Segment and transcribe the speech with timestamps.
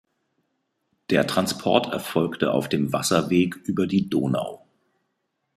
[1.11, 4.65] Der Transport erfolgte auf dem Wasserweg über die Donau.